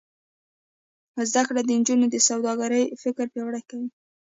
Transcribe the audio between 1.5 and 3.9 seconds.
د نجونو د سوداګرۍ فکر پیاوړی کوي.